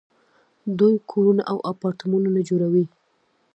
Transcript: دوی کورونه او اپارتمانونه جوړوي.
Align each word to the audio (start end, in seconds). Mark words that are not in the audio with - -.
دوی 0.79 0.95
کورونه 1.11 1.43
او 1.51 1.57
اپارتمانونه 1.71 2.39
جوړوي. 2.49 2.85